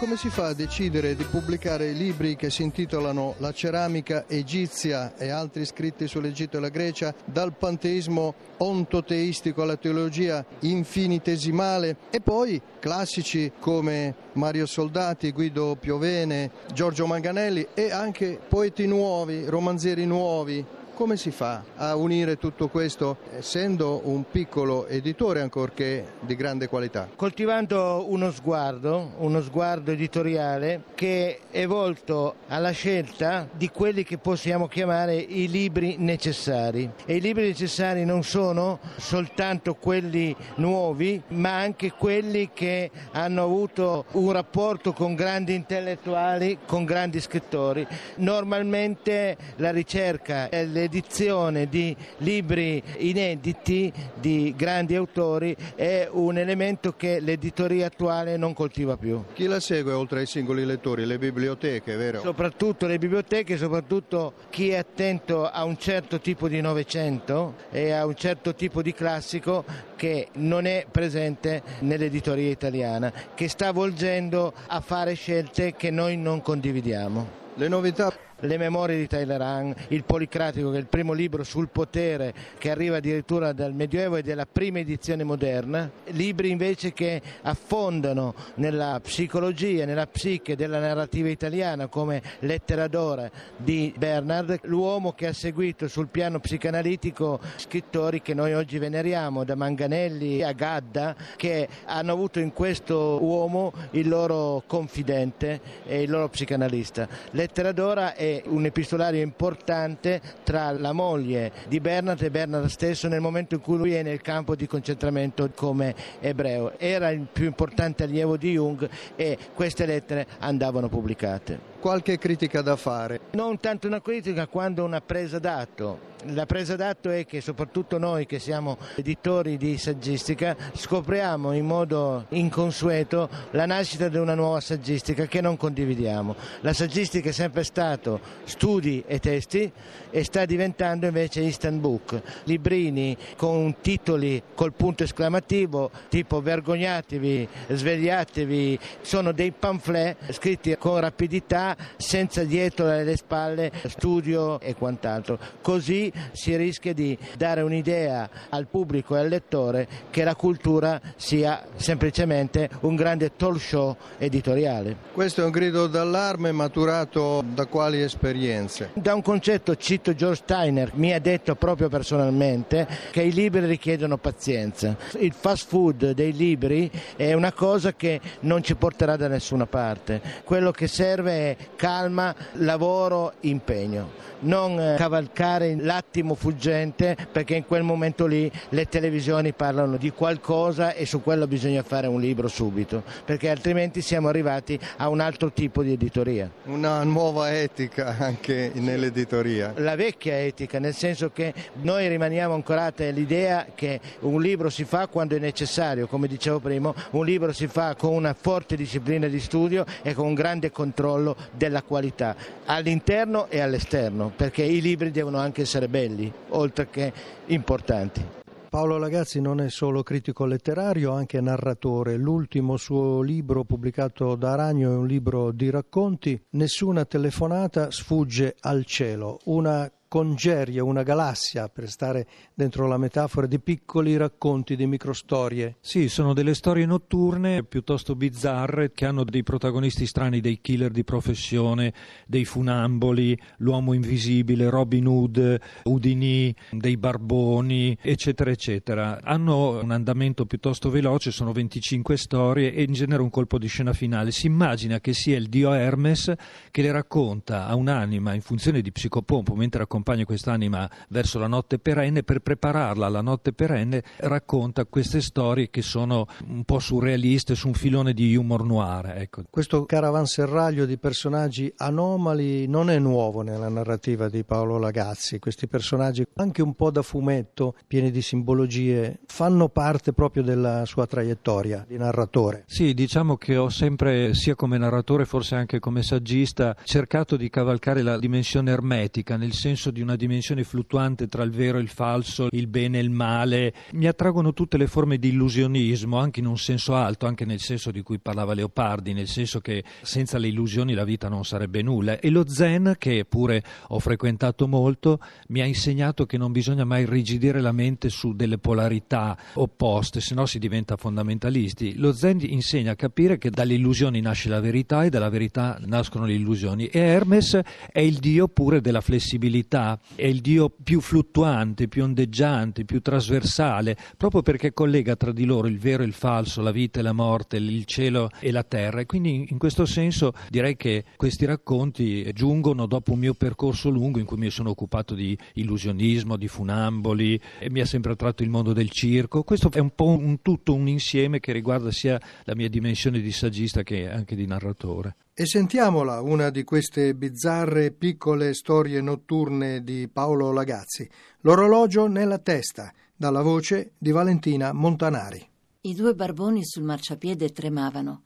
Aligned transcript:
Come 0.00 0.16
si 0.16 0.30
fa 0.30 0.46
a 0.46 0.54
decidere 0.54 1.14
di 1.14 1.24
pubblicare 1.24 1.92
libri 1.92 2.34
che 2.34 2.48
si 2.48 2.62
intitolano 2.62 3.34
La 3.36 3.52
ceramica 3.52 4.24
egizia 4.26 5.14
e 5.14 5.28
altri 5.28 5.66
scritti 5.66 6.08
sull'Egitto 6.08 6.56
e 6.56 6.60
la 6.60 6.70
Grecia, 6.70 7.14
dal 7.22 7.52
panteismo 7.52 8.34
ontoteistico 8.56 9.60
alla 9.60 9.76
teologia 9.76 10.42
infinitesimale 10.60 11.96
e 12.08 12.22
poi 12.22 12.58
classici 12.78 13.52
come 13.60 14.14
Mario 14.32 14.64
Soldati, 14.64 15.32
Guido 15.32 15.76
Piovene, 15.78 16.50
Giorgio 16.72 17.06
Manganelli 17.06 17.66
e 17.74 17.92
anche 17.92 18.40
poeti 18.48 18.86
nuovi, 18.86 19.44
romanzieri 19.44 20.06
nuovi 20.06 20.64
come 21.00 21.16
si 21.16 21.30
fa 21.30 21.62
a 21.76 21.96
unire 21.96 22.36
tutto 22.36 22.68
questo 22.68 23.20
essendo 23.34 24.02
un 24.04 24.24
piccolo 24.30 24.86
editore 24.86 25.40
ancorché 25.40 26.04
di 26.20 26.36
grande 26.36 26.68
qualità? 26.68 27.08
Coltivando 27.16 28.04
uno 28.06 28.30
sguardo, 28.30 29.12
uno 29.16 29.40
sguardo 29.40 29.92
editoriale 29.92 30.82
che 30.94 31.40
è 31.50 31.66
volto 31.66 32.34
alla 32.48 32.72
scelta 32.72 33.48
di 33.50 33.70
quelli 33.70 34.04
che 34.04 34.18
possiamo 34.18 34.68
chiamare 34.68 35.16
i 35.16 35.48
libri 35.48 35.96
necessari. 35.96 36.90
E 37.06 37.16
i 37.16 37.20
libri 37.22 37.46
necessari 37.46 38.04
non 38.04 38.22
sono 38.22 38.78
soltanto 38.98 39.76
quelli 39.76 40.36
nuovi, 40.56 41.22
ma 41.28 41.60
anche 41.60 41.92
quelli 41.92 42.50
che 42.52 42.90
hanno 43.12 43.42
avuto 43.42 44.04
un 44.12 44.32
rapporto 44.32 44.92
con 44.92 45.14
grandi 45.14 45.54
intellettuali, 45.54 46.58
con 46.66 46.84
grandi 46.84 47.22
scrittori. 47.22 47.86
Normalmente 48.16 49.38
la 49.56 49.70
ricerca 49.70 50.50
e 50.50 50.66
le 50.66 50.88
l'edizione 50.90 51.68
di 51.68 51.96
libri 52.18 52.82
inediti 52.98 53.92
di 54.18 54.52
grandi 54.56 54.96
autori 54.96 55.56
è 55.76 56.08
un 56.10 56.36
elemento 56.36 56.94
che 56.96 57.20
l'editoria 57.20 57.86
attuale 57.86 58.36
non 58.36 58.52
coltiva 58.52 58.96
più. 58.96 59.22
Chi 59.32 59.46
la 59.46 59.60
segue 59.60 59.92
oltre 59.92 60.20
ai 60.20 60.26
singoli 60.26 60.66
lettori? 60.66 61.06
Le 61.06 61.18
biblioteche, 61.18 61.94
vero? 61.94 62.20
Soprattutto 62.20 62.86
le 62.86 62.98
biblioteche, 62.98 63.56
soprattutto 63.56 64.32
chi 64.50 64.70
è 64.70 64.78
attento 64.78 65.48
a 65.48 65.62
un 65.62 65.78
certo 65.78 66.18
tipo 66.18 66.48
di 66.48 66.60
Novecento 66.60 67.54
e 67.70 67.92
a 67.92 68.04
un 68.04 68.16
certo 68.16 68.54
tipo 68.54 68.82
di 68.82 68.92
classico 68.92 69.64
che 69.94 70.28
non 70.34 70.66
è 70.66 70.86
presente 70.90 71.62
nell'editoria 71.80 72.50
italiana, 72.50 73.12
che 73.34 73.48
sta 73.48 73.70
volgendo 73.70 74.52
a 74.66 74.80
fare 74.80 75.14
scelte 75.14 75.74
che 75.74 75.90
noi 75.92 76.16
non 76.16 76.42
condividiamo. 76.42 77.38
Le 77.54 77.68
novità 77.68 78.12
le 78.40 78.56
memorie 78.56 78.96
di 78.96 79.06
Talleyrand, 79.06 79.74
il 79.88 80.04
Policratico 80.04 80.70
che 80.70 80.76
è 80.76 80.80
il 80.80 80.86
primo 80.86 81.12
libro 81.12 81.44
sul 81.44 81.68
potere 81.68 82.32
che 82.58 82.70
arriva 82.70 82.96
addirittura 82.96 83.52
dal 83.52 83.74
Medioevo 83.74 84.16
e 84.16 84.22
della 84.22 84.46
prima 84.46 84.78
edizione 84.78 85.24
moderna, 85.24 85.90
libri 86.06 86.50
invece 86.50 86.92
che 86.92 87.20
affondano 87.42 88.34
nella 88.56 89.00
psicologia, 89.02 89.84
nella 89.84 90.06
psiche 90.06 90.56
della 90.56 90.78
narrativa 90.78 91.28
italiana 91.28 91.86
come 91.86 92.22
Lettera 92.40 92.88
d'ora 92.88 93.30
di 93.56 93.92
Bernard, 93.96 94.60
l'uomo 94.62 95.12
che 95.12 95.26
ha 95.26 95.32
seguito 95.32 95.88
sul 95.88 96.08
piano 96.08 96.40
psicanalitico 96.40 97.40
scrittori 97.56 98.22
che 98.22 98.34
noi 98.34 98.54
oggi 98.54 98.78
veneriamo, 98.78 99.44
da 99.44 99.54
Manganelli 99.54 100.42
a 100.42 100.52
Gadda, 100.52 101.14
che 101.36 101.68
hanno 101.84 102.12
avuto 102.12 102.38
in 102.40 102.52
questo 102.52 103.18
uomo 103.22 103.72
il 103.92 104.08
loro 104.08 104.62
confidente 104.66 105.60
e 105.86 106.02
il 106.02 106.10
loro 106.10 106.28
psicanalista. 106.28 107.08
Lettera 107.32 107.72
d'ora 107.72 108.14
è 108.14 108.29
un 108.46 108.64
epistolario 108.64 109.22
importante 109.22 110.20
tra 110.42 110.70
la 110.72 110.92
moglie 110.92 111.52
di 111.68 111.80
Bernard 111.80 112.22
e 112.22 112.30
Bernard 112.30 112.66
stesso 112.66 113.08
nel 113.08 113.20
momento 113.20 113.54
in 113.54 113.60
cui 113.60 113.76
lui 113.76 113.94
è 113.94 114.02
nel 114.02 114.20
campo 114.20 114.54
di 114.54 114.66
concentramento 114.66 115.50
come 115.54 115.94
ebreo. 116.20 116.78
Era 116.78 117.10
il 117.10 117.26
più 117.32 117.46
importante 117.46 118.04
allievo 118.04 118.36
di 118.36 118.52
Jung 118.52 118.88
e 119.16 119.38
queste 119.54 119.86
lettere 119.86 120.26
andavano 120.38 120.88
pubblicate. 120.88 121.69
Qualche 121.80 122.18
critica 122.18 122.60
da 122.60 122.76
fare? 122.76 123.20
Non 123.32 123.58
tanto 123.58 123.86
una 123.86 124.02
critica 124.02 124.46
quanto 124.46 124.84
una 124.84 125.00
presa 125.00 125.38
d'atto 125.38 126.10
la 126.26 126.44
presa 126.44 126.76
d'atto 126.76 127.10
è 127.10 127.24
che 127.24 127.40
soprattutto 127.40 127.98
noi 127.98 128.26
che 128.26 128.38
siamo 128.38 128.76
editori 128.96 129.56
di 129.56 129.78
saggistica 129.78 130.54
scopriamo 130.74 131.52
in 131.52 131.64
modo 131.64 132.26
inconsueto 132.30 133.28
la 133.52 133.64
nascita 133.64 134.08
di 134.08 134.18
una 134.18 134.34
nuova 134.34 134.60
saggistica 134.60 135.24
che 135.24 135.40
non 135.40 135.56
condividiamo. 135.56 136.34
La 136.60 136.72
saggistica 136.74 137.30
è 137.30 137.32
sempre 137.32 137.64
stato 137.64 138.20
studi 138.44 139.02
e 139.06 139.18
testi 139.18 139.70
e 140.10 140.24
sta 140.24 140.44
diventando 140.44 141.06
invece 141.06 141.40
instant 141.40 141.80
book, 141.80 142.20
librini 142.44 143.16
con 143.36 143.76
titoli 143.80 144.42
col 144.54 144.74
punto 144.74 145.04
esclamativo 145.04 145.90
tipo 146.08 146.42
vergognatevi, 146.42 147.48
svegliatevi, 147.68 148.78
sono 149.00 149.32
dei 149.32 149.52
pamphlet 149.52 150.32
scritti 150.32 150.76
con 150.76 151.00
rapidità 151.00 151.69
senza 151.96 152.44
dietro 152.44 152.88
alle 152.88 153.16
spalle 153.16 153.70
studio 153.86 154.60
e 154.60 154.74
quant'altro. 154.74 155.38
Così 155.60 156.12
si 156.32 156.56
rischia 156.56 156.92
di 156.92 157.16
dare 157.36 157.62
un'idea 157.62 158.28
al 158.48 158.66
pubblico 158.66 159.16
e 159.16 159.20
al 159.20 159.28
lettore 159.28 159.88
che 160.10 160.24
la 160.24 160.34
cultura 160.34 161.00
sia 161.16 161.66
semplicemente 161.76 162.68
un 162.80 162.96
grande 162.96 163.36
talk 163.36 163.60
show 163.60 163.96
editoriale. 164.18 164.96
Questo 165.12 165.42
è 165.42 165.44
un 165.44 165.50
grido 165.50 165.86
d'allarme 165.86 166.52
maturato 166.52 167.42
da 167.54 167.66
quali 167.66 168.00
esperienze? 168.00 168.90
Da 168.94 169.14
un 169.14 169.22
concetto, 169.22 169.76
cito 169.76 170.14
George 170.14 170.42
Steiner, 170.44 170.92
mi 170.94 171.12
ha 171.12 171.18
detto 171.18 171.54
proprio 171.54 171.88
personalmente 171.88 172.86
che 173.10 173.22
i 173.22 173.32
libri 173.32 173.66
richiedono 173.66 174.16
pazienza. 174.16 174.96
Il 175.18 175.32
fast 175.32 175.68
food 175.68 176.12
dei 176.12 176.32
libri 176.32 176.90
è 177.16 177.32
una 177.32 177.52
cosa 177.52 177.92
che 177.92 178.20
non 178.40 178.62
ci 178.62 178.74
porterà 178.74 179.16
da 179.16 179.28
nessuna 179.28 179.66
parte. 179.66 180.20
Quello 180.44 180.70
che 180.70 180.86
serve 180.86 181.32
è 181.32 181.56
calma, 181.76 182.34
lavoro, 182.54 183.34
impegno. 183.40 184.28
Non 184.42 184.80
eh, 184.80 184.94
cavalcare 184.96 185.76
la 185.78 186.00
attimo 186.00 186.34
fuggente 186.34 187.14
perché 187.30 187.54
in 187.54 187.66
quel 187.66 187.82
momento 187.82 188.26
lì 188.26 188.50
le 188.70 188.88
televisioni 188.88 189.52
parlano 189.52 189.98
di 189.98 190.10
qualcosa 190.10 190.94
e 190.94 191.04
su 191.04 191.22
quello 191.22 191.46
bisogna 191.46 191.82
fare 191.82 192.06
un 192.06 192.18
libro 192.18 192.48
subito, 192.48 193.02
perché 193.24 193.50
altrimenti 193.50 194.00
siamo 194.00 194.28
arrivati 194.28 194.78
a 194.96 195.08
un 195.10 195.20
altro 195.20 195.52
tipo 195.52 195.82
di 195.82 195.92
editoria. 195.92 196.50
Una 196.64 197.04
nuova 197.04 197.54
etica 197.54 198.16
anche 198.18 198.72
nell'editoria. 198.74 199.74
La 199.76 199.94
vecchia 199.94 200.40
etica, 200.40 200.78
nel 200.78 200.94
senso 200.94 201.30
che 201.30 201.52
noi 201.82 202.08
rimaniamo 202.08 202.54
ancorati 202.54 203.04
all'idea 203.04 203.66
che 203.74 204.00
un 204.20 204.40
libro 204.40 204.70
si 204.70 204.84
fa 204.84 205.06
quando 205.06 205.36
è 205.36 205.38
necessario, 205.38 206.06
come 206.06 206.26
dicevo 206.26 206.60
prima, 206.60 206.92
un 207.10 207.26
libro 207.26 207.52
si 207.52 207.66
fa 207.66 207.94
con 207.94 208.14
una 208.14 208.34
forte 208.34 208.74
disciplina 208.74 209.26
di 209.26 209.38
studio 209.38 209.84
e 210.02 210.14
con 210.14 210.26
un 210.26 210.34
grande 210.34 210.70
controllo 210.70 211.36
della 211.56 211.82
qualità 211.82 212.36
all'interno 212.66 213.48
e 213.48 213.60
all'esterno, 213.60 214.32
perché 214.34 214.62
i 214.62 214.80
libri 214.80 215.10
devono 215.10 215.38
anche 215.38 215.62
essere 215.62 215.88
belli, 215.88 216.32
oltre 216.50 216.88
che 216.90 217.12
importanti. 217.46 218.38
Paolo 218.70 218.98
Lagazzi 218.98 219.40
non 219.40 219.60
è 219.60 219.68
solo 219.68 220.04
critico 220.04 220.44
letterario, 220.44 221.10
anche 221.10 221.40
narratore. 221.40 222.16
L'ultimo 222.16 222.76
suo 222.76 223.20
libro 223.20 223.64
pubblicato 223.64 224.36
da 224.36 224.54
Ragno 224.54 224.92
è 224.92 224.94
un 224.94 225.08
libro 225.08 225.50
di 225.50 225.70
racconti. 225.70 226.40
Nessuna 226.50 227.04
telefonata 227.04 227.90
sfugge 227.90 228.54
al 228.60 228.84
cielo, 228.84 229.40
una 229.46 229.90
congerie, 230.10 230.80
una 230.80 231.04
galassia, 231.04 231.68
per 231.68 231.88
stare 231.88 232.26
dentro 232.52 232.88
la 232.88 232.98
metafora, 232.98 233.46
di 233.46 233.60
piccoli 233.60 234.16
racconti, 234.16 234.74
di 234.74 234.84
microstorie. 234.84 235.76
Sì, 235.80 236.08
sono 236.08 236.34
delle 236.34 236.54
storie 236.54 236.84
notturne 236.84 237.62
piuttosto 237.62 238.16
bizzarre 238.16 238.90
che 238.90 239.06
hanno 239.06 239.22
dei 239.22 239.44
protagonisti 239.44 240.06
strani, 240.06 240.40
dei 240.40 240.60
killer 240.60 240.90
di 240.90 241.04
professione, 241.04 241.94
dei 242.26 242.44
funamboli, 242.44 243.38
l'uomo 243.58 243.92
invisibile, 243.92 244.68
Robin 244.68 245.06
Hood, 245.06 245.60
Udini, 245.84 246.52
dei 246.72 246.96
barboni, 246.96 247.96
eccetera, 248.02 248.50
eccetera. 248.50 249.20
Hanno 249.22 249.80
un 249.80 249.92
andamento 249.92 250.44
piuttosto 250.44 250.90
veloce, 250.90 251.30
sono 251.30 251.52
25 251.52 252.16
storie 252.16 252.74
e 252.74 252.82
in 252.82 252.94
genere 252.94 253.22
un 253.22 253.30
colpo 253.30 253.58
di 253.58 253.68
scena 253.68 253.92
finale. 253.92 254.32
Si 254.32 254.48
immagina 254.48 254.98
che 254.98 255.12
sia 255.12 255.36
il 255.36 255.48
dio 255.48 255.72
Hermes 255.72 256.34
che 256.72 256.82
le 256.82 256.90
racconta 256.90 257.68
a 257.68 257.76
un'anima 257.76 258.34
in 258.34 258.40
funzione 258.40 258.80
di 258.80 258.90
psicopompo 258.90 259.54
mentre 259.54 259.84
accompagna 259.84 259.98
accompagna 260.00 260.24
quest'anima 260.24 260.90
verso 261.08 261.38
la 261.38 261.46
notte 261.46 261.78
perenne, 261.78 262.22
per 262.22 262.40
prepararla 262.40 263.06
alla 263.06 263.20
notte 263.20 263.52
perenne 263.52 264.02
racconta 264.18 264.86
queste 264.86 265.20
storie 265.20 265.68
che 265.68 265.82
sono 265.82 266.26
un 266.48 266.64
po' 266.64 266.78
surrealiste 266.78 267.54
su 267.54 267.68
un 267.68 267.74
filone 267.74 268.14
di 268.14 268.34
humor 268.34 268.64
noir. 268.64 269.12
Ecco. 269.16 269.42
Questo 269.50 269.84
caravanserraglio 269.84 270.86
di 270.86 270.96
personaggi 270.96 271.72
anomali 271.76 272.66
non 272.66 272.90
è 272.90 272.98
nuovo 272.98 273.42
nella 273.42 273.68
narrativa 273.68 274.28
di 274.28 274.42
Paolo 274.42 274.78
Lagazzi, 274.78 275.38
questi 275.38 275.68
personaggi 275.68 276.26
anche 276.36 276.62
un 276.62 276.74
po' 276.74 276.90
da 276.90 277.02
fumetto, 277.02 277.74
pieni 277.86 278.10
di 278.10 278.22
simbologie, 278.22 279.20
fanno 279.26 279.68
parte 279.68 280.12
proprio 280.12 280.42
della 280.42 280.86
sua 280.86 281.06
traiettoria 281.06 281.84
di 281.86 281.98
narratore. 281.98 282.64
Sì, 282.66 282.94
diciamo 282.94 283.36
che 283.36 283.56
ho 283.56 283.68
sempre, 283.68 284.32
sia 284.34 284.54
come 284.54 284.78
narratore, 284.78 285.26
forse 285.26 285.56
anche 285.56 285.78
come 285.78 286.02
saggista, 286.02 286.74
cercato 286.84 287.36
di 287.36 287.50
cavalcare 287.50 288.02
la 288.02 288.18
dimensione 288.18 288.70
ermetica, 288.70 289.36
nel 289.36 289.52
senso 289.52 289.89
di 289.90 290.00
una 290.00 290.16
dimensione 290.16 290.64
fluttuante 290.64 291.26
tra 291.26 291.42
il 291.42 291.50
vero 291.50 291.78
e 291.78 291.80
il 291.80 291.88
falso, 291.88 292.48
il 292.50 292.66
bene 292.66 292.98
e 292.98 293.02
il 293.02 293.10
male. 293.10 293.74
Mi 293.92 294.06
attraggono 294.06 294.52
tutte 294.52 294.76
le 294.76 294.86
forme 294.86 295.18
di 295.18 295.28
illusionismo, 295.28 296.18
anche 296.18 296.40
in 296.40 296.46
un 296.46 296.58
senso 296.58 296.94
alto, 296.94 297.26
anche 297.26 297.44
nel 297.44 297.60
senso 297.60 297.90
di 297.90 298.02
cui 298.02 298.18
parlava 298.18 298.54
Leopardi, 298.54 299.12
nel 299.12 299.28
senso 299.28 299.60
che 299.60 299.84
senza 300.02 300.38
le 300.38 300.48
illusioni 300.48 300.94
la 300.94 301.04
vita 301.04 301.28
non 301.28 301.44
sarebbe 301.44 301.82
nulla. 301.82 302.18
E 302.18 302.30
lo 302.30 302.48
zen, 302.48 302.94
che 302.98 303.24
pure 303.24 303.62
ho 303.88 303.98
frequentato 303.98 304.66
molto, 304.66 305.20
mi 305.48 305.60
ha 305.60 305.64
insegnato 305.64 306.26
che 306.26 306.36
non 306.36 306.52
bisogna 306.52 306.84
mai 306.84 307.06
rigidire 307.06 307.60
la 307.60 307.72
mente 307.72 308.08
su 308.08 308.34
delle 308.34 308.58
polarità 308.58 309.36
opposte, 309.54 310.20
se 310.20 310.34
no 310.34 310.46
si 310.46 310.58
diventa 310.58 310.96
fondamentalisti. 310.96 311.96
Lo 311.96 312.12
zen 312.12 312.38
insegna 312.42 312.92
a 312.92 312.96
capire 312.96 313.38
che 313.38 313.50
dalle 313.50 313.74
illusioni 313.74 314.20
nasce 314.20 314.48
la 314.48 314.60
verità 314.60 315.04
e 315.04 315.10
dalla 315.10 315.28
verità 315.28 315.78
nascono 315.84 316.26
le 316.26 316.34
illusioni. 316.34 316.86
E 316.86 316.98
Hermes 316.98 317.58
è 317.90 318.00
il 318.00 318.18
dio 318.18 318.48
pure 318.48 318.80
della 318.80 319.00
flessibilità, 319.00 319.79
è 320.14 320.26
il 320.26 320.40
dio 320.40 320.68
più 320.70 321.00
fluttuante, 321.00 321.88
più 321.88 322.02
ondeggiante, 322.02 322.84
più 322.84 323.00
trasversale, 323.00 323.96
proprio 324.16 324.42
perché 324.42 324.72
collega 324.72 325.16
tra 325.16 325.32
di 325.32 325.44
loro 325.44 325.66
il 325.66 325.78
vero 325.78 326.02
e 326.02 326.06
il 326.06 326.12
falso, 326.12 326.60
la 326.60 326.70
vita 326.70 327.00
e 327.00 327.02
la 327.02 327.12
morte, 327.12 327.56
il 327.56 327.84
cielo 327.84 328.28
e 328.40 328.50
la 328.50 328.62
terra. 328.62 329.00
E 329.00 329.06
quindi 329.06 329.46
in 329.48 329.58
questo 329.58 329.86
senso 329.86 330.32
direi 330.48 330.76
che 330.76 331.04
questi 331.16 331.44
racconti 331.44 332.30
giungono 332.32 332.86
dopo 332.86 333.12
un 333.12 333.18
mio 333.18 333.34
percorso 333.34 333.88
lungo 333.90 334.18
in 334.18 334.24
cui 334.24 334.36
mi 334.36 334.50
sono 334.50 334.70
occupato 334.70 335.14
di 335.14 335.36
illusionismo, 335.54 336.36
di 336.36 336.48
funamboli 336.48 337.40
e 337.58 337.70
mi 337.70 337.80
ha 337.80 337.86
sempre 337.86 338.12
attratto 338.12 338.42
il 338.42 338.50
mondo 338.50 338.72
del 338.72 338.90
circo. 338.90 339.42
Questo 339.42 339.70
è 339.72 339.78
un 339.78 339.94
po' 339.94 340.08
un 340.08 340.42
tutto, 340.42 340.74
un 340.74 340.88
insieme 340.88 341.40
che 341.40 341.52
riguarda 341.52 341.90
sia 341.90 342.20
la 342.44 342.54
mia 342.54 342.68
dimensione 342.68 343.20
di 343.20 343.32
saggista 343.32 343.82
che 343.82 344.10
anche 344.10 344.34
di 344.34 344.46
narratore. 344.46 345.16
E 345.40 345.46
sentiamola 345.46 346.20
una 346.20 346.50
di 346.50 346.64
queste 346.64 347.14
bizzarre 347.14 347.92
piccole 347.92 348.52
storie 348.52 349.00
notturne 349.00 349.82
di 349.82 350.06
Paolo 350.06 350.52
Lagazzi. 350.52 351.08
L'orologio 351.40 352.08
nella 352.08 352.36
testa, 352.36 352.92
dalla 353.16 353.40
voce 353.40 353.92
di 353.96 354.10
Valentina 354.10 354.74
Montanari. 354.74 355.42
I 355.80 355.94
due 355.94 356.14
barboni 356.14 356.62
sul 356.62 356.82
marciapiede 356.82 357.52
tremavano. 357.52 358.22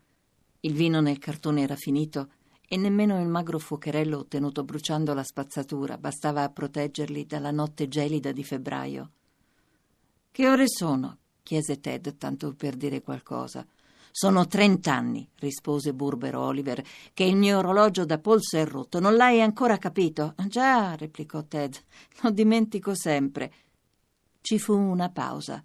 Il 0.58 0.72
vino 0.72 1.00
nel 1.00 1.18
cartone 1.18 1.62
era 1.62 1.76
finito 1.76 2.30
e 2.66 2.76
nemmeno 2.76 3.20
il 3.20 3.28
magro 3.28 3.60
fuocherello 3.60 4.26
tenuto 4.26 4.64
bruciando 4.64 5.14
la 5.14 5.22
spazzatura 5.22 5.96
bastava 5.96 6.42
a 6.42 6.50
proteggerli 6.50 7.26
dalla 7.26 7.52
notte 7.52 7.86
gelida 7.86 8.32
di 8.32 8.42
febbraio. 8.42 9.10
Che 10.32 10.48
ore 10.48 10.64
sono? 10.66 11.18
chiese 11.44 11.78
Ted, 11.78 12.16
tanto 12.16 12.54
per 12.54 12.74
dire 12.74 13.02
qualcosa. 13.02 13.64
Sono 14.16 14.46
trent'anni, 14.46 15.28
rispose 15.40 15.92
Burbero 15.92 16.40
Oliver, 16.40 16.80
che 17.12 17.24
il 17.24 17.34
mio 17.34 17.58
orologio 17.58 18.04
da 18.04 18.20
polso 18.20 18.56
è 18.56 18.64
rotto. 18.64 19.00
Non 19.00 19.16
l'hai 19.16 19.42
ancora 19.42 19.76
capito? 19.76 20.36
Già, 20.46 20.94
replicò 20.94 21.42
Ted, 21.42 21.76
lo 22.22 22.30
dimentico 22.30 22.94
sempre. 22.94 23.52
Ci 24.40 24.60
fu 24.60 24.72
una 24.72 25.10
pausa. 25.10 25.60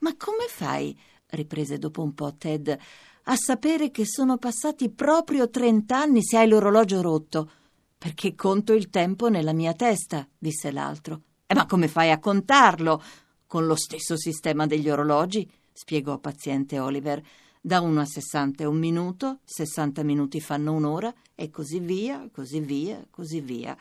Ma 0.00 0.14
come 0.18 0.44
fai? 0.48 0.94
riprese 1.28 1.78
dopo 1.78 2.02
un 2.02 2.12
po' 2.12 2.34
Ted, 2.34 2.78
a 3.22 3.36
sapere 3.36 3.90
che 3.90 4.04
sono 4.04 4.36
passati 4.36 4.90
proprio 4.90 5.48
trent'anni 5.48 6.22
se 6.22 6.36
hai 6.36 6.46
l'orologio 6.46 7.00
rotto. 7.00 7.50
Perché 7.96 8.34
conto 8.34 8.74
il 8.74 8.90
tempo 8.90 9.30
nella 9.30 9.54
mia 9.54 9.72
testa, 9.72 10.28
disse 10.36 10.70
l'altro. 10.70 11.22
Eh, 11.46 11.54
ma 11.54 11.64
come 11.64 11.88
fai 11.88 12.10
a 12.10 12.18
contarlo? 12.18 13.02
Con 13.46 13.64
lo 13.64 13.76
stesso 13.76 14.14
sistema 14.18 14.66
degli 14.66 14.90
orologi, 14.90 15.50
spiegò 15.72 16.18
paziente 16.18 16.78
Oliver. 16.78 17.24
Da 17.68 17.82
1 17.82 18.00
a 18.00 18.06
60 18.06 18.62
è 18.62 18.66
un 18.66 18.78
minuto, 18.78 19.40
60 19.44 20.02
minuti 20.02 20.40
fanno 20.40 20.72
un'ora 20.72 21.12
e 21.34 21.50
così 21.50 21.80
via, 21.80 22.26
così 22.32 22.60
via, 22.60 23.06
così 23.10 23.42
via. 23.42 23.76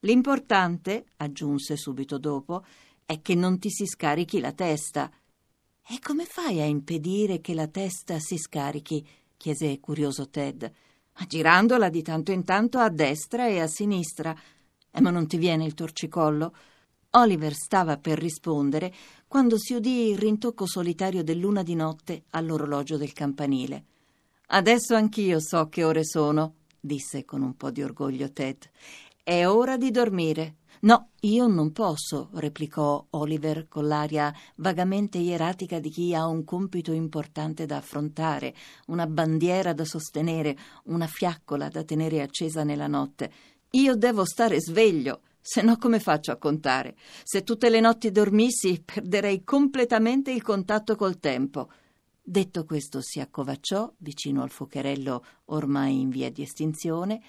L'importante, 0.00 1.04
aggiunse 1.18 1.76
subito 1.76 2.18
dopo, 2.18 2.64
è 3.06 3.22
che 3.22 3.36
non 3.36 3.60
ti 3.60 3.70
si 3.70 3.86
scarichi 3.86 4.40
la 4.40 4.50
testa. 4.50 5.08
E 5.88 6.00
come 6.02 6.24
fai 6.24 6.60
a 6.62 6.64
impedire 6.64 7.40
che 7.40 7.54
la 7.54 7.68
testa 7.68 8.18
si 8.18 8.36
scarichi? 8.36 9.06
chiese 9.36 9.78
curioso 9.78 10.28
Ted. 10.28 10.68
Girandola 11.28 11.90
di 11.90 12.02
tanto 12.02 12.32
in 12.32 12.42
tanto 12.42 12.78
a 12.78 12.88
destra 12.88 13.46
e 13.46 13.60
a 13.60 13.68
sinistra. 13.68 14.34
Eh, 14.90 15.00
ma 15.00 15.10
non 15.10 15.28
ti 15.28 15.36
viene 15.36 15.64
il 15.64 15.74
torcicollo? 15.74 16.52
Oliver 17.14 17.52
stava 17.52 17.98
per 17.98 18.18
rispondere 18.18 18.92
quando 19.26 19.58
si 19.58 19.74
udì 19.74 20.08
il 20.08 20.18
rintocco 20.18 20.66
solitario 20.66 21.22
del 21.22 21.38
luna 21.38 21.62
di 21.62 21.74
notte 21.74 22.24
all'orologio 22.30 22.96
del 22.96 23.12
campanile. 23.12 23.84
Adesso 24.46 24.94
anch'io 24.94 25.38
so 25.38 25.68
che 25.68 25.84
ore 25.84 26.04
sono, 26.06 26.54
disse 26.80 27.26
con 27.26 27.42
un 27.42 27.54
po' 27.54 27.70
di 27.70 27.82
orgoglio 27.82 28.32
Ted. 28.32 28.68
È 29.22 29.46
ora 29.46 29.76
di 29.76 29.90
dormire. 29.90 30.56
No, 30.80 31.10
io 31.20 31.46
non 31.46 31.70
posso, 31.72 32.30
replicò 32.32 33.04
Oliver 33.10 33.68
con 33.68 33.86
l'aria 33.86 34.34
vagamente 34.56 35.18
ieratica 35.18 35.78
di 35.80 35.90
chi 35.90 36.14
ha 36.14 36.26
un 36.26 36.44
compito 36.44 36.92
importante 36.92 37.66
da 37.66 37.76
affrontare, 37.76 38.54
una 38.86 39.06
bandiera 39.06 39.74
da 39.74 39.84
sostenere, 39.84 40.56
una 40.84 41.06
fiaccola 41.06 41.68
da 41.68 41.84
tenere 41.84 42.22
accesa 42.22 42.64
nella 42.64 42.88
notte. 42.88 43.30
Io 43.72 43.96
devo 43.96 44.24
stare 44.24 44.60
sveglio. 44.60 45.20
Se 45.44 45.60
no 45.60 45.76
come 45.76 45.98
faccio 45.98 46.30
a 46.30 46.36
contare? 46.36 46.94
Se 47.24 47.42
tutte 47.42 47.68
le 47.68 47.80
notti 47.80 48.12
dormissi, 48.12 48.80
perderei 48.80 49.42
completamente 49.42 50.30
il 50.30 50.40
contatto 50.40 50.94
col 50.94 51.18
tempo. 51.18 51.68
Detto 52.22 52.64
questo, 52.64 53.00
si 53.02 53.18
accovacciò 53.18 53.92
vicino 53.98 54.44
al 54.44 54.50
fuocherello 54.50 55.24
ormai 55.46 55.98
in 56.00 56.10
via 56.10 56.30
di 56.30 56.42
estinzione 56.42 57.20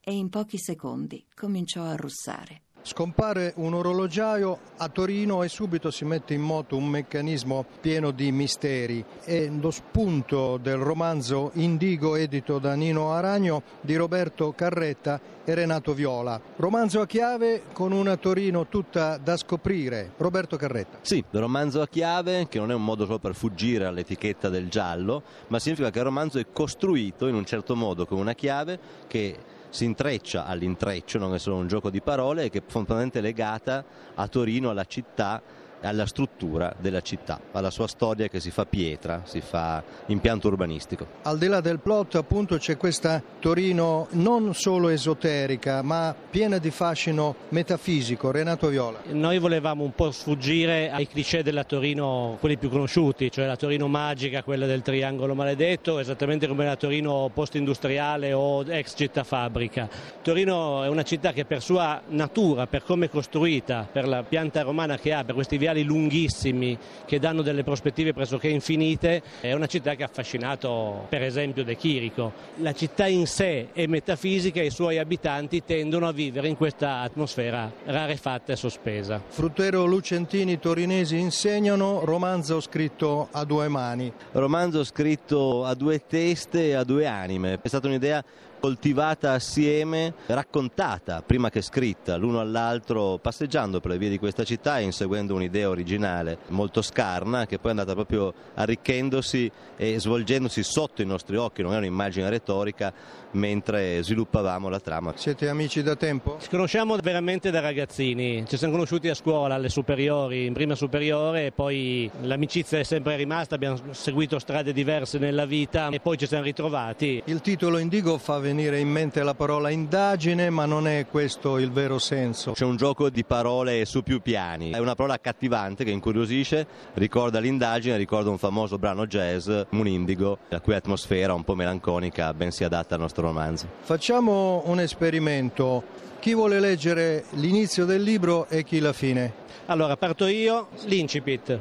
e 0.00 0.12
in 0.12 0.28
pochi 0.28 0.58
secondi 0.58 1.26
cominciò 1.34 1.84
a 1.84 1.96
russare. 1.96 2.64
Scompare 2.84 3.52
un 3.58 3.74
orologiaio 3.74 4.58
a 4.78 4.88
Torino 4.88 5.44
e 5.44 5.48
subito 5.48 5.92
si 5.92 6.04
mette 6.04 6.34
in 6.34 6.40
moto 6.40 6.76
un 6.76 6.88
meccanismo 6.88 7.64
pieno 7.80 8.10
di 8.10 8.32
misteri. 8.32 9.04
È 9.22 9.46
lo 9.46 9.70
spunto 9.70 10.56
del 10.56 10.78
romanzo 10.78 11.52
Indigo 11.54 12.16
edito 12.16 12.58
da 12.58 12.74
Nino 12.74 13.12
Aragno 13.12 13.62
di 13.80 13.94
Roberto 13.94 14.52
Carretta 14.52 15.20
e 15.44 15.54
Renato 15.54 15.94
Viola. 15.94 16.40
Romanzo 16.56 17.00
a 17.00 17.06
chiave 17.06 17.62
con 17.72 17.92
una 17.92 18.16
Torino 18.16 18.66
tutta 18.66 19.16
da 19.16 19.36
scoprire. 19.36 20.14
Roberto 20.16 20.56
Carretta. 20.56 20.98
Sì, 21.02 21.22
romanzo 21.30 21.82
a 21.82 21.86
chiave 21.86 22.48
che 22.48 22.58
non 22.58 22.72
è 22.72 22.74
un 22.74 22.84
modo 22.84 23.04
solo 23.04 23.20
per 23.20 23.36
fuggire 23.36 23.84
all'etichetta 23.84 24.48
del 24.48 24.68
giallo, 24.68 25.22
ma 25.46 25.60
significa 25.60 25.90
che 25.90 25.98
il 25.98 26.04
romanzo 26.04 26.40
è 26.40 26.46
costruito 26.52 27.28
in 27.28 27.36
un 27.36 27.44
certo 27.44 27.76
modo 27.76 28.06
con 28.06 28.18
una 28.18 28.34
chiave 28.34 28.78
che 29.06 29.38
si 29.72 29.86
intreccia 29.86 30.44
all'intreccio, 30.44 31.18
non 31.18 31.34
è 31.34 31.38
solo 31.38 31.56
un 31.56 31.66
gioco 31.66 31.88
di 31.88 32.02
parole, 32.02 32.50
che 32.50 32.58
è 32.58 32.62
fondamentalmente 32.64 33.22
legata 33.22 33.82
a 34.14 34.28
Torino, 34.28 34.68
alla 34.68 34.84
città 34.84 35.40
alla 35.82 36.06
struttura 36.06 36.74
della 36.78 37.00
città, 37.00 37.40
alla 37.52 37.70
sua 37.70 37.86
storia 37.86 38.28
che 38.28 38.40
si 38.40 38.50
fa 38.50 38.64
pietra, 38.64 39.22
si 39.24 39.40
fa 39.40 39.82
impianto 40.06 40.48
urbanistico. 40.48 41.06
Al 41.22 41.38
di 41.38 41.46
là 41.46 41.60
del 41.60 41.78
plot 41.78 42.16
appunto 42.16 42.56
c'è 42.56 42.76
questa 42.76 43.22
Torino 43.40 44.08
non 44.12 44.54
solo 44.54 44.88
esoterica 44.88 45.82
ma 45.82 46.14
piena 46.30 46.58
di 46.58 46.70
fascino 46.70 47.34
metafisico. 47.50 48.30
Renato 48.30 48.68
Viola. 48.68 49.00
Noi 49.10 49.38
volevamo 49.38 49.84
un 49.84 49.92
po' 49.94 50.10
sfuggire 50.10 50.90
ai 50.90 51.06
cliché 51.06 51.42
della 51.42 51.64
Torino, 51.64 52.36
quelli 52.40 52.56
più 52.56 52.68
conosciuti, 52.70 53.30
cioè 53.30 53.46
la 53.46 53.56
Torino 53.56 53.88
magica, 53.88 54.42
quella 54.42 54.66
del 54.66 54.82
triangolo 54.82 55.34
maledetto, 55.34 55.98
esattamente 55.98 56.46
come 56.46 56.64
la 56.64 56.76
Torino 56.76 57.30
post-industriale 57.32 58.32
o 58.32 58.62
ex 58.62 58.94
città 58.96 59.24
fabbrica. 59.24 59.88
Torino 60.22 60.82
è 60.82 60.88
una 60.88 61.02
città 61.02 61.32
che 61.32 61.44
per 61.44 61.62
sua 61.62 62.00
natura, 62.08 62.66
per 62.66 62.82
come 62.82 63.06
è 63.06 63.08
costruita, 63.08 63.88
per 63.90 64.06
la 64.06 64.22
pianta 64.22 64.62
romana 64.62 64.96
che 64.96 65.12
ha, 65.12 65.24
per 65.24 65.34
questi 65.34 65.58
viali 65.58 65.71
viali 65.72 65.82
lunghissimi 65.82 66.78
che 67.06 67.18
danno 67.18 67.42
delle 67.42 67.64
prospettive 67.64 68.12
pressoché 68.12 68.48
infinite, 68.48 69.22
è 69.40 69.52
una 69.52 69.66
città 69.66 69.94
che 69.94 70.02
ha 70.02 70.06
affascinato 70.06 71.06
per 71.08 71.22
esempio 71.22 71.64
De 71.64 71.76
Chirico. 71.76 72.32
La 72.56 72.72
città 72.72 73.06
in 73.06 73.26
sé 73.26 73.68
è 73.72 73.86
metafisica 73.86 74.60
e 74.60 74.66
i 74.66 74.70
suoi 74.70 74.98
abitanti 74.98 75.64
tendono 75.64 76.06
a 76.06 76.12
vivere 76.12 76.48
in 76.48 76.56
questa 76.56 77.00
atmosfera 77.00 77.72
rarefatta 77.84 78.52
e 78.52 78.56
sospesa. 78.56 79.20
Fruttero 79.26 79.84
Lucentini 79.84 80.58
torinesi 80.58 81.18
insegnano 81.18 82.04
romanzo 82.04 82.60
scritto 82.60 83.28
a 83.30 83.44
due 83.44 83.68
mani. 83.68 84.12
Romanzo 84.32 84.84
scritto 84.84 85.64
a 85.64 85.74
due 85.74 86.02
teste 86.06 86.68
e 86.68 86.72
a 86.74 86.84
due 86.84 87.06
anime. 87.06 87.58
È 87.60 87.68
stata 87.68 87.86
un'idea 87.86 88.22
coltivata 88.62 89.32
assieme, 89.32 90.14
raccontata 90.26 91.20
prima 91.22 91.50
che 91.50 91.62
scritta 91.62 92.14
l'uno 92.14 92.38
all'altro, 92.38 93.18
passeggiando 93.18 93.80
per 93.80 93.90
le 93.90 93.98
vie 93.98 94.08
di 94.08 94.20
questa 94.20 94.44
città 94.44 94.78
e 94.78 94.84
inseguendo 94.84 95.34
un'idea 95.34 95.68
originale 95.68 96.38
molto 96.50 96.80
scarna 96.80 97.44
che 97.46 97.58
poi 97.58 97.66
è 97.66 97.70
andata 97.70 97.94
proprio 97.94 98.32
arricchendosi 98.54 99.50
e 99.76 99.98
svolgendosi 99.98 100.62
sotto 100.62 101.02
i 101.02 101.06
nostri 101.06 101.34
occhi, 101.34 101.62
non 101.62 101.74
è 101.74 101.78
un'immagine 101.78 102.30
retorica, 102.30 102.92
mentre 103.32 104.02
sviluppavamo 104.02 104.68
la 104.68 104.80
trama. 104.80 105.12
Siete 105.16 105.48
amici 105.48 105.82
da 105.82 105.96
tempo? 105.96 106.38
Ci 106.40 106.48
conosciamo 106.48 106.96
veramente 106.96 107.50
da 107.50 107.60
ragazzini, 107.60 108.44
ci 108.46 108.56
siamo 108.56 108.74
conosciuti 108.74 109.08
a 109.08 109.14
scuola, 109.14 109.54
alle 109.54 109.68
superiori, 109.68 110.46
in 110.46 110.52
prima 110.52 110.74
superiore 110.74 111.46
e 111.46 111.52
poi 111.52 112.10
l'amicizia 112.22 112.78
è 112.78 112.84
sempre 112.84 113.16
rimasta, 113.16 113.54
abbiamo 113.54 113.78
seguito 113.90 114.38
strade 114.38 114.72
diverse 114.72 115.18
nella 115.18 115.46
vita 115.46 115.88
e 115.88 116.00
poi 116.00 116.16
ci 116.16 116.26
siamo 116.26 116.44
ritrovati. 116.44 117.22
Il 117.26 117.40
titolo 117.40 117.78
Indigo 117.78 118.18
fa 118.18 118.38
venire 118.38 118.78
in 118.78 118.88
mente 118.88 119.22
la 119.22 119.34
parola 119.34 119.70
indagine, 119.70 120.50
ma 120.50 120.64
non 120.64 120.86
è 120.86 121.06
questo 121.06 121.58
il 121.58 121.70
vero 121.70 121.98
senso. 121.98 122.52
C'è 122.52 122.64
un 122.64 122.76
gioco 122.76 123.10
di 123.10 123.24
parole 123.24 123.84
su 123.84 124.02
più 124.02 124.20
piani, 124.20 124.70
è 124.70 124.78
una 124.78 124.94
parola 124.94 125.14
accattivante 125.14 125.84
che 125.84 125.90
incuriosisce, 125.90 126.66
ricorda 126.94 127.38
l'indagine, 127.38 127.96
ricorda 127.96 128.30
un 128.30 128.38
famoso 128.38 128.78
brano 128.78 129.06
jazz, 129.06 129.50
un 129.70 129.86
indigo, 129.86 130.38
la 130.48 130.60
cui 130.60 130.74
atmosfera 130.74 131.34
un 131.34 131.44
po' 131.44 131.54
melanconica 131.54 132.32
ben 132.34 132.50
si 132.50 132.64
adatta 132.64 132.94
al 132.94 133.00
nostro 133.00 133.21
romanzo. 133.22 133.66
Facciamo 133.80 134.62
un 134.66 134.78
esperimento. 134.80 135.82
Chi 136.20 136.34
vuole 136.34 136.60
leggere 136.60 137.24
l'inizio 137.30 137.84
del 137.84 138.02
libro 138.02 138.46
e 138.48 138.62
chi 138.62 138.78
la 138.78 138.92
fine? 138.92 139.40
Allora, 139.66 139.96
parto 139.96 140.26
io, 140.26 140.68
l'incipit. 140.84 141.58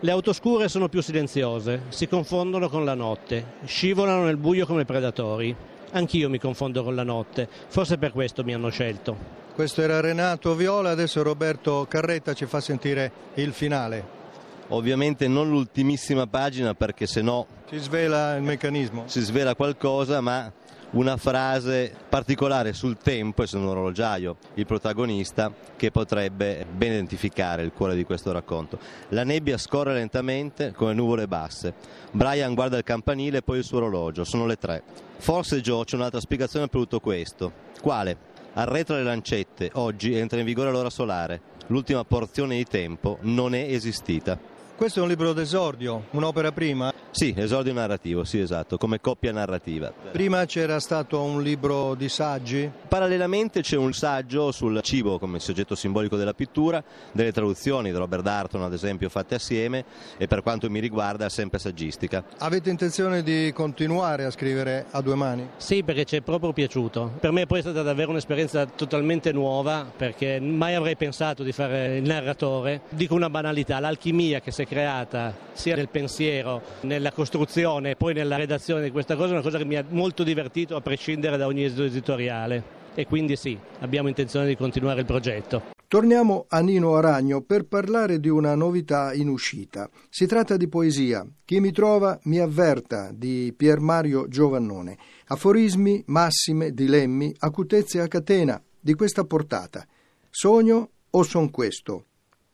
Le 0.00 0.10
auto 0.10 0.32
scure 0.32 0.68
sono 0.68 0.88
più 0.88 1.00
silenziose, 1.00 1.82
si 1.90 2.08
confondono 2.08 2.68
con 2.68 2.84
la 2.84 2.94
notte, 2.94 3.52
scivolano 3.64 4.24
nel 4.24 4.36
buio 4.36 4.66
come 4.66 4.84
predatori. 4.84 5.54
Anch'io 5.92 6.28
mi 6.28 6.38
confondo 6.38 6.82
con 6.82 6.94
la 6.94 7.04
notte, 7.04 7.48
forse 7.68 7.98
per 7.98 8.12
questo 8.12 8.42
mi 8.42 8.52
hanno 8.52 8.70
scelto. 8.70 9.16
Questo 9.54 9.82
era 9.82 10.00
Renato 10.00 10.54
Viola, 10.54 10.90
adesso 10.90 11.22
Roberto 11.22 11.86
Carretta 11.88 12.32
ci 12.32 12.46
fa 12.46 12.60
sentire 12.60 13.12
il 13.34 13.52
finale. 13.52 14.20
Ovviamente 14.68 15.28
non 15.28 15.50
l'ultimissima 15.50 16.26
pagina 16.26 16.74
perché 16.74 17.06
se 17.06 17.20
no 17.20 17.46
Si 17.68 17.78
svela 17.78 18.36
il 18.36 18.42
meccanismo. 18.42 19.04
si 19.06 19.20
svela 19.20 19.54
qualcosa, 19.54 20.20
ma 20.22 20.50
una 20.92 21.16
frase 21.16 21.94
particolare 22.08 22.72
sul 22.72 22.96
tempo, 22.96 23.42
essendo 23.42 23.66
un 23.66 23.72
orologiaio 23.72 24.36
il 24.54 24.66
protagonista, 24.66 25.52
che 25.76 25.90
potrebbe 25.90 26.66
ben 26.70 26.92
identificare 26.92 27.62
il 27.62 27.72
cuore 27.72 27.94
di 27.94 28.04
questo 28.04 28.32
racconto. 28.32 28.78
La 29.08 29.24
nebbia 29.24 29.56
scorre 29.56 29.94
lentamente 29.94 30.72
come 30.72 30.92
nuvole 30.92 31.26
basse. 31.26 31.74
Brian 32.10 32.54
guarda 32.54 32.76
il 32.76 32.84
campanile 32.84 33.38
e 33.38 33.42
poi 33.42 33.58
il 33.58 33.64
suo 33.64 33.78
orologio, 33.78 34.24
sono 34.24 34.46
le 34.46 34.56
tre. 34.56 34.82
Forse 35.16 35.60
Joe 35.60 35.84
c'è 35.84 35.96
un'altra 35.96 36.20
spiegazione 36.20 36.68
per 36.68 36.80
tutto 36.80 37.00
questo. 37.00 37.52
Quale? 37.80 38.30
Arretra 38.54 38.96
le 38.96 39.04
lancette, 39.04 39.70
oggi 39.74 40.14
entra 40.14 40.38
in 40.38 40.44
vigore 40.44 40.70
l'ora 40.70 40.90
solare. 40.90 41.40
L'ultima 41.68 42.04
porzione 42.04 42.56
di 42.56 42.64
tempo 42.64 43.16
non 43.22 43.54
è 43.54 43.62
esistita. 43.62 44.38
Questo 44.76 44.98
è 44.98 45.02
un 45.02 45.08
libro 45.08 45.32
d'esordio, 45.32 46.06
un'opera 46.10 46.50
prima. 46.50 46.92
Sì, 47.10 47.32
esordio 47.36 47.72
narrativo, 47.72 48.24
sì 48.24 48.40
esatto, 48.40 48.78
come 48.78 49.00
coppia 49.00 49.30
narrativa. 49.30 49.92
Prima 50.10 50.44
c'era 50.46 50.80
stato 50.80 51.22
un 51.22 51.42
libro 51.42 51.94
di 51.94 52.08
saggi. 52.08 52.68
Parallelamente 52.88 53.60
c'è 53.60 53.76
un 53.76 53.92
saggio 53.92 54.50
sul 54.50 54.80
cibo 54.82 55.18
come 55.18 55.38
soggetto 55.38 55.74
simbolico 55.74 56.16
della 56.16 56.32
pittura, 56.32 56.82
delle 57.12 57.32
traduzioni 57.32 57.90
di 57.90 57.96
Robert 57.96 58.22
Darton 58.22 58.62
ad 58.62 58.72
esempio 58.72 59.08
fatte 59.08 59.34
assieme 59.34 59.84
e 60.16 60.26
per 60.26 60.42
quanto 60.42 60.68
mi 60.70 60.80
riguarda 60.80 61.28
sempre 61.28 61.58
saggistica. 61.58 62.24
Avete 62.38 62.70
intenzione 62.70 63.22
di 63.22 63.52
continuare 63.54 64.24
a 64.24 64.30
scrivere 64.30 64.86
a 64.90 65.00
due 65.00 65.14
mani? 65.14 65.48
Sì, 65.58 65.84
perché 65.84 66.04
ci 66.04 66.16
è 66.16 66.22
proprio 66.22 66.52
piaciuto. 66.52 67.12
Per 67.20 67.30
me 67.30 67.46
poi 67.46 67.58
è 67.58 67.62
stata 67.62 67.82
davvero 67.82 68.10
un'esperienza 68.10 68.66
totalmente 68.66 69.32
nuova, 69.32 69.86
perché 69.94 70.40
mai 70.40 70.74
avrei 70.74 70.96
pensato 70.96 71.42
di 71.42 71.52
fare 71.52 71.98
il 71.98 72.02
narratore. 72.04 72.82
Dico 72.88 73.14
una 73.14 73.30
banalità, 73.30 73.78
l'alchimia 73.78 74.40
che 74.40 74.50
si 74.50 74.61
è 74.62 74.66
creata 74.66 75.34
sia 75.52 75.76
nel 75.76 75.88
pensiero, 75.88 76.62
nella 76.82 77.12
costruzione 77.12 77.90
e 77.90 77.96
poi 77.96 78.14
nella 78.14 78.36
redazione 78.36 78.82
di 78.82 78.90
questa 78.90 79.16
cosa 79.16 79.28
è 79.28 79.32
una 79.32 79.42
cosa 79.42 79.58
che 79.58 79.64
mi 79.64 79.76
ha 79.76 79.84
molto 79.88 80.22
divertito 80.22 80.76
a 80.76 80.80
prescindere 80.80 81.36
da 81.36 81.46
ogni 81.46 81.64
esito 81.64 81.84
editoriale. 81.84 82.80
E 82.94 83.06
quindi 83.06 83.36
sì, 83.36 83.58
abbiamo 83.80 84.08
intenzione 84.08 84.46
di 84.46 84.56
continuare 84.56 85.00
il 85.00 85.06
progetto. 85.06 85.70
Torniamo 85.92 86.46
a 86.48 86.60
Nino 86.60 86.94
Aragno 86.94 87.42
per 87.42 87.66
parlare 87.66 88.18
di 88.18 88.30
una 88.30 88.54
novità 88.54 89.12
in 89.12 89.28
uscita. 89.28 89.90
Si 90.08 90.26
tratta 90.26 90.56
di 90.56 90.66
poesia. 90.66 91.22
Chi 91.44 91.60
mi 91.60 91.70
trova 91.70 92.18
mi 92.24 92.38
avverta 92.38 93.10
di 93.12 93.52
Pier 93.54 93.78
Mario 93.78 94.26
Giovannone. 94.26 94.96
Aforismi, 95.26 96.02
massime, 96.06 96.72
dilemmi, 96.72 97.34
acutezze 97.40 98.00
a 98.00 98.08
catena 98.08 98.62
di 98.80 98.94
questa 98.94 99.24
portata. 99.24 99.86
Sogno 100.30 100.90
o 101.10 101.22
son 101.22 101.50
questo? 101.50 102.06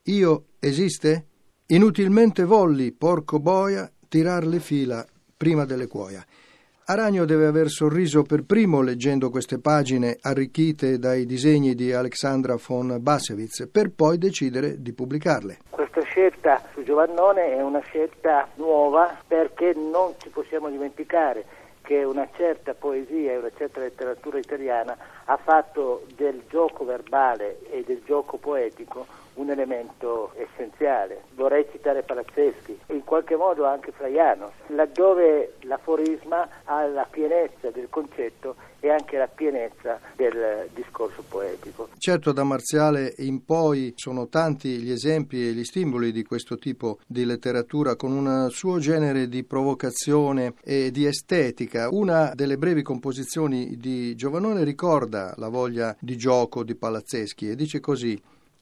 Io 0.06 0.46
esiste? 0.58 1.27
Inutilmente 1.70 2.44
volli, 2.44 2.92
porco 2.92 3.40
boia, 3.40 3.90
tirar 4.08 4.46
le 4.46 4.58
fila 4.58 5.04
prima 5.36 5.66
delle 5.66 5.86
cuoia. 5.86 6.24
Aragno 6.86 7.26
deve 7.26 7.44
aver 7.44 7.68
sorriso 7.68 8.22
per 8.22 8.44
primo 8.44 8.80
leggendo 8.80 9.28
queste 9.28 9.58
pagine 9.58 10.16
arricchite 10.18 10.98
dai 10.98 11.26
disegni 11.26 11.74
di 11.74 11.92
Alexandra 11.92 12.56
von 12.56 12.96
Bassewitz 12.98 13.68
per 13.70 13.90
poi 13.94 14.16
decidere 14.16 14.80
di 14.80 14.94
pubblicarle. 14.94 15.58
Questa 15.68 16.00
scelta 16.04 16.62
su 16.72 16.82
Giovannone 16.82 17.54
è 17.54 17.60
una 17.60 17.80
scelta 17.80 18.48
nuova 18.54 19.18
perché 19.26 19.74
non 19.74 20.14
ci 20.16 20.30
possiamo 20.30 20.70
dimenticare 20.70 21.44
che 21.82 22.02
una 22.02 22.26
certa 22.34 22.72
poesia 22.72 23.32
e 23.32 23.36
una 23.36 23.52
certa 23.54 23.80
letteratura 23.80 24.38
italiana 24.38 24.96
ha 25.26 25.36
fatto 25.36 26.06
del 26.16 26.44
gioco 26.48 26.86
verbale 26.86 27.58
e 27.70 27.84
del 27.86 28.00
gioco 28.06 28.38
poetico 28.38 29.06
un 29.38 29.50
elemento 29.50 30.32
essenziale. 30.34 31.22
Vorrei 31.34 31.66
citare 31.70 32.02
Palazzeschi 32.02 32.78
e 32.86 32.94
in 32.94 33.04
qualche 33.04 33.36
modo 33.36 33.64
anche 33.64 33.92
Fraiano, 33.92 34.52
laddove 34.68 35.54
l'aforisma 35.60 36.48
ha 36.64 36.86
la 36.86 37.06
pienezza 37.08 37.70
del 37.70 37.88
concetto 37.88 38.56
e 38.80 38.90
anche 38.90 39.16
la 39.16 39.26
pienezza 39.26 39.98
del 40.14 40.68
discorso 40.74 41.24
poetico. 41.28 41.88
Certo, 41.98 42.32
da 42.32 42.44
Marziale 42.44 43.14
in 43.18 43.44
poi 43.44 43.92
sono 43.96 44.28
tanti 44.28 44.78
gli 44.78 44.90
esempi 44.90 45.48
e 45.48 45.52
gli 45.52 45.64
stimoli 45.64 46.12
di 46.12 46.24
questo 46.24 46.56
tipo 46.56 46.98
di 47.06 47.24
letteratura 47.24 47.96
con 47.96 48.12
un 48.12 48.48
suo 48.50 48.78
genere 48.78 49.28
di 49.28 49.44
provocazione 49.44 50.54
e 50.62 50.90
di 50.90 51.06
estetica. 51.06 51.88
Una 51.90 52.32
delle 52.34 52.56
brevi 52.58 52.82
composizioni 52.82 53.76
di 53.78 54.14
Giovannone 54.14 54.64
ricorda 54.64 55.34
la 55.36 55.48
voglia 55.48 55.96
di 55.98 56.16
gioco 56.16 56.62
di 56.62 56.74
Palazzeschi 56.74 57.50
e 57.50 57.56
dice 57.56 57.80
così 57.80 58.20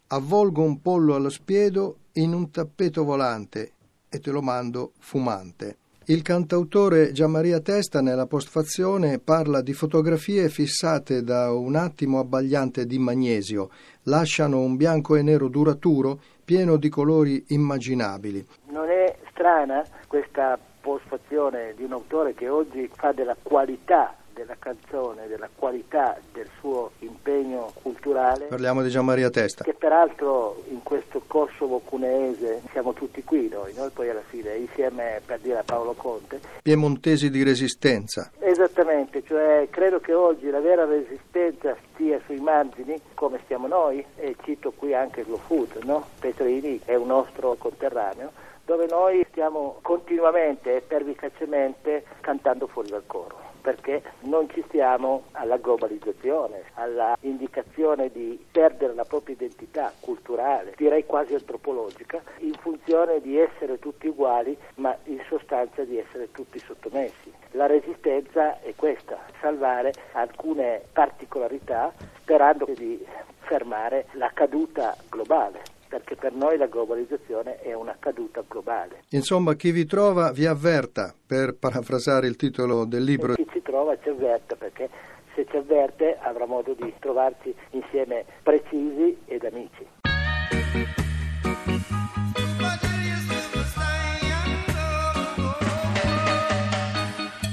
avvolgo 0.09 0.63
un 0.63 0.81
pollo 0.81 1.15
allo 1.15 1.31
spiedo 1.31 1.97
in 2.13 2.33
un 2.33 2.51
tappeto 2.51 3.05
volante 3.05 3.73
e 4.09 4.21
te 4.21 4.31
lo 4.31 4.43
mando 4.43 4.93
fumante. 4.99 5.77
Il 6.09 6.23
cantautore 6.23 7.11
Gianmaria 7.11 7.59
Testa 7.59 8.01
nella 8.01 8.27
postfazione 8.27 9.19
parla 9.19 9.61
di 9.61 9.73
fotografie 9.73 10.49
fissate 10.49 11.25
da 11.25 11.53
un 11.53 11.75
attimo 11.75 12.21
abbagliante 12.21 12.87
di 12.87 12.97
magnesio, 12.99 13.71
lasciano 14.05 14.61
un 14.61 14.77
bianco 14.77 15.17
e 15.17 15.23
nero 15.23 15.49
duraturo 15.49 16.21
pieno 16.45 16.77
di 16.77 16.89
colori 16.89 17.47
immaginabili. 17.49 18.47
Non 18.67 18.89
è 18.89 19.19
strana 19.33 19.85
questa 20.07 20.57
postfazione 20.81 21.75
di 21.77 21.83
un 21.83 21.91
autore 21.91 22.35
che 22.35 22.49
oggi 22.49 22.89
fa 22.95 23.11
della 23.11 23.37
qualità 23.43 24.15
della 24.37 24.57
canzone, 24.59 25.27
della 25.27 25.49
qualità 25.53 26.19
del 26.33 26.49
suo 26.61 26.91
impegno 26.99 27.73
culturale. 27.83 28.45
Parliamo 28.47 28.83
di 28.83 28.91
Gianmaria 28.91 29.31
Testa. 29.31 29.65
Che 29.65 29.73
peraltro 29.73 30.63
in 30.69 30.83
questo 30.83 31.23
Kosovo 31.27 31.79
cuneese 31.79 32.61
siamo 32.71 32.93
tutti 32.93 33.25
qui 33.25 33.49
noi, 33.49 33.73
noi 33.75 33.89
poi 33.91 34.11
alla 34.11 34.23
fine 34.27 34.55
insieme 34.57 35.23
per 35.25 35.41
dire 35.41 35.59
a 35.59 35.63
Paolo 35.65 35.95
Conte. 35.95 36.41
Piemontesi 36.63 37.31
di 37.31 37.43
resistenza. 37.43 38.31
Esattamente, 38.39 39.23
cioè 39.25 39.69
credo 39.71 40.01
che 40.01 40.13
oggi 40.13 40.51
la 40.51 40.61
vera 40.61 40.85
resistenza 40.85 41.75
stia 41.95 42.21
sui 42.27 42.41
margini 42.41 43.01
come 43.15 43.41
stiamo 43.45 43.67
noi 43.67 44.05
e 44.17 44.37
cito 44.45 44.73
qui 44.77 44.93
anche 44.95 45.25
Slow 45.25 45.39
Food, 45.39 45.83
no? 45.85 46.07
Petrini 46.21 46.81
è 46.85 46.95
un 46.95 47.07
nostro 47.07 47.55
conterraneo 47.59 48.31
dove 48.67 48.87
noi 48.87 49.25
stiamo 49.31 49.79
continuamente 49.81 50.77
e 50.77 50.81
pervicacemente 50.81 52.05
cantando 52.21 52.67
fuori 52.67 52.91
dal 52.91 53.05
coro 53.07 53.46
perché 53.67 54.01
non 54.21 54.49
ci 54.51 54.63
stiamo 54.69 55.25
alla 55.33 55.57
globalizzazione, 55.57 56.67
alla 56.75 57.17
indicazione 57.23 58.13
di 58.13 58.39
perdere 58.49 58.95
la 58.95 59.03
propria 59.03 59.35
identità 59.35 59.93
culturale, 59.99 60.75
direi 60.77 61.05
quasi 61.05 61.35
antropologica, 61.35 62.23
in 62.39 62.55
funzione 62.61 63.21
di 63.21 63.37
essere 63.37 63.81
tutti 63.81 64.07
uguali, 64.07 64.57
ma 64.77 64.97
in 65.07 65.21
sostanza 65.29 65.83
di 65.83 65.99
essere 65.99 66.31
tutti 66.31 66.61
sottomessi. 66.61 67.33
La 67.53 67.67
resistenza 67.67 68.61
è 68.61 68.73
questa, 68.77 69.19
salvare 69.41 69.93
alcune 70.13 70.83
particolarità 70.93 71.93
sperando 72.21 72.67
di 72.73 73.05
fermare 73.41 74.07
la 74.13 74.31
caduta 74.33 74.97
globale 75.11 75.75
perché 75.89 76.17
per 76.17 76.33
noi 76.33 76.57
la 76.57 76.67
globalizzazione 76.67 77.61
è 77.61 77.73
una 77.73 77.97
caduta 77.99 78.43
globale. 78.47 79.05
Insomma, 79.11 79.55
chi 79.55 79.71
vi 79.71 79.87
trova 79.87 80.31
vi 80.33 80.47
avverta, 80.47 81.15
per 81.27 81.55
parafrasare 81.55 82.27
il 82.27 82.37
titolo 82.37 82.85
del 82.85 83.05
libro. 83.05 83.35
Trova 83.77 83.93
ci 84.03 84.09
avverta 84.09 84.57
perché 84.57 84.89
se 85.35 85.45
ci 85.51 85.57
avverte 85.59 86.17
avrà 86.23 86.47
modo 86.47 86.73
di 86.73 86.95
trovarci 86.99 87.55
insieme 87.73 88.25
precisi 88.43 89.19
ed 89.27 89.45
amici. 89.45 89.87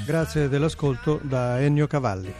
Grazie 0.06 0.48
dell'ascolto 0.48 1.20
da 1.22 1.60
Ennio 1.60 1.86
Cavalli. 1.86 2.32